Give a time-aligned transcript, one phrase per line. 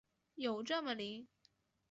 [0.33, 1.27] 有这么灵？